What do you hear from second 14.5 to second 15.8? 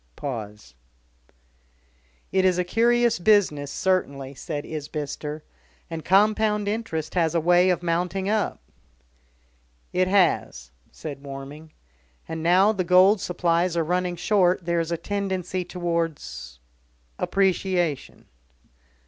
there is a tendency